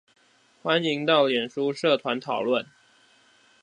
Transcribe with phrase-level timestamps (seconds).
[0.63, 2.65] 歡迎到臉書社團討論